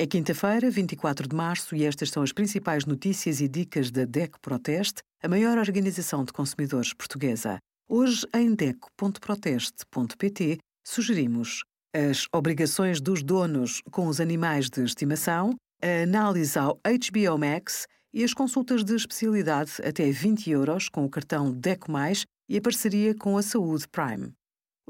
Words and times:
É 0.00 0.06
quinta-feira, 0.06 0.70
24 0.70 1.28
de 1.28 1.36
março, 1.36 1.76
e 1.76 1.84
estas 1.84 2.08
são 2.08 2.22
as 2.22 2.32
principais 2.32 2.86
notícias 2.86 3.42
e 3.42 3.46
dicas 3.46 3.90
da 3.90 4.06
DEC 4.06 4.38
Proteste, 4.40 5.02
a 5.22 5.28
maior 5.28 5.58
organização 5.58 6.24
de 6.24 6.32
consumidores 6.32 6.94
portuguesa. 6.94 7.58
Hoje, 7.86 8.26
em 8.34 8.54
DEC.proteste.pt, 8.54 10.56
sugerimos 10.82 11.64
as 11.94 12.26
obrigações 12.32 12.98
dos 12.98 13.22
donos 13.22 13.82
com 13.90 14.06
os 14.06 14.22
animais 14.22 14.70
de 14.70 14.82
estimação, 14.82 15.54
a 15.82 16.04
análise 16.04 16.58
ao 16.58 16.80
HBO 16.82 17.36
Max 17.38 17.86
e 18.10 18.24
as 18.24 18.32
consultas 18.32 18.82
de 18.82 18.96
especialidade 18.96 19.72
até 19.84 20.10
20 20.10 20.50
euros 20.50 20.88
com 20.88 21.04
o 21.04 21.10
cartão 21.10 21.52
DECO+, 21.52 21.92
e 22.48 22.56
a 22.56 22.62
parceria 22.62 23.14
com 23.14 23.36
a 23.36 23.42
Saúde 23.42 23.86
Prime. 23.86 24.32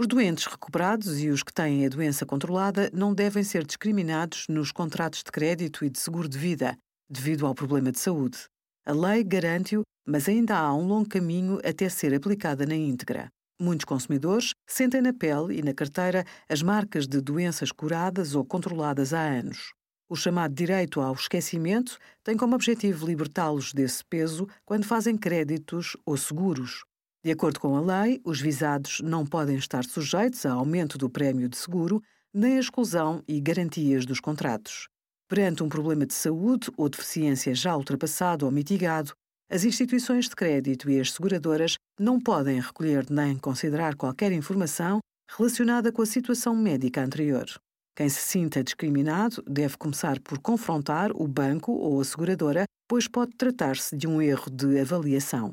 Os 0.01 0.07
doentes 0.07 0.47
recuperados 0.47 1.21
e 1.23 1.29
os 1.29 1.43
que 1.43 1.53
têm 1.53 1.85
a 1.85 1.89
doença 1.91 2.25
controlada 2.25 2.91
não 2.91 3.13
devem 3.13 3.45
ser 3.45 3.67
discriminados 3.67 4.47
nos 4.49 4.73
contratos 4.73 5.23
de 5.23 5.31
crédito 5.31 5.85
e 5.85 5.91
de 5.91 5.99
seguro 5.99 6.27
de 6.27 6.39
vida, 6.39 6.75
devido 7.07 7.45
ao 7.47 7.55
problema 7.55 7.93
de 7.93 7.99
saúde. 7.99 8.39
A 8.87 8.95
lei 8.95 9.23
garante-o, 9.23 9.83
mas 10.09 10.27
ainda 10.27 10.57
há 10.57 10.75
um 10.75 10.87
longo 10.87 11.07
caminho 11.07 11.59
até 11.63 11.87
ser 11.91 12.15
aplicada 12.15 12.65
na 12.65 12.75
íntegra. 12.75 13.29
Muitos 13.61 13.85
consumidores 13.85 14.55
sentem 14.67 15.03
na 15.03 15.13
pele 15.13 15.59
e 15.59 15.63
na 15.63 15.75
carteira 15.75 16.25
as 16.49 16.63
marcas 16.63 17.07
de 17.07 17.21
doenças 17.21 17.71
curadas 17.71 18.35
ou 18.35 18.43
controladas 18.43 19.13
há 19.13 19.21
anos. 19.21 19.75
O 20.09 20.17
chamado 20.17 20.55
direito 20.55 21.03
ao 21.03 21.13
esquecimento 21.13 21.99
tem 22.25 22.39
como 22.39 22.55
objetivo 22.55 23.07
libertá-los 23.07 23.75
desse 23.75 24.03
peso 24.07 24.49
quando 24.65 24.87
fazem 24.87 25.15
créditos 25.15 25.95
ou 26.07 26.17
seguros. 26.17 26.85
De 27.23 27.31
acordo 27.31 27.61
com 27.61 27.77
a 27.77 27.81
lei, 28.03 28.19
os 28.25 28.41
visados 28.41 29.01
não 29.05 29.27
podem 29.27 29.57
estar 29.57 29.85
sujeitos 29.85 30.47
a 30.47 30.53
aumento 30.53 30.97
do 30.97 31.11
prémio 31.11 31.51
de 31.51 31.57
seguro 31.59 32.03
nem 32.33 32.57
a 32.57 32.61
exclusão 32.61 33.23
e 33.29 33.39
garantias 33.41 34.07
dos 34.07 34.21
contratos. 34.21 34.89
Perante 35.29 35.63
um 35.63 35.69
problema 35.69 36.07
de 36.07 36.15
saúde 36.15 36.71
ou 36.79 36.89
deficiência 36.89 37.55
já 37.55 37.77
ultrapassado 37.77 38.47
ou 38.47 38.53
mitigado, 38.53 39.13
as 39.51 39.65
instituições 39.65 40.31
de 40.31 40.35
crédito 40.35 40.89
e 40.89 40.99
as 40.99 41.13
seguradoras 41.13 41.77
não 41.99 42.19
podem 42.19 42.59
recolher 42.59 43.05
nem 43.11 43.37
considerar 43.37 43.97
qualquer 43.97 44.33
informação 44.33 45.01
relacionada 45.37 45.93
com 45.93 46.01
a 46.01 46.07
situação 46.07 46.57
médica 46.57 47.05
anterior. 47.05 47.47
Quem 47.95 48.09
se 48.09 48.21
sinta 48.21 48.65
discriminado 48.65 49.43
deve 49.47 49.77
começar 49.77 50.19
por 50.21 50.39
confrontar 50.39 51.11
o 51.13 51.29
banco 51.29 51.73
ou 51.73 52.01
a 52.01 52.05
seguradora, 52.05 52.65
pois 52.89 53.07
pode 53.07 53.33
tratar-se 53.37 53.95
de 53.95 54.07
um 54.07 54.23
erro 54.23 54.51
de 54.51 54.81
avaliação. 54.81 55.53